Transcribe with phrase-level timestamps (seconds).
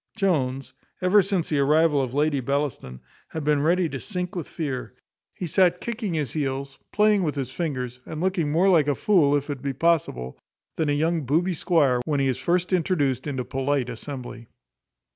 [0.15, 4.95] Jones, ever since the arrival of Lady Bellaston, had been ready to sink with fear.
[5.35, 9.35] He sat kicking his heels, playing with his fingers, and looking more like a fool,
[9.35, 10.39] if it be possible,
[10.75, 14.47] than a young booby squire, when he is first introduced into a polite assembly.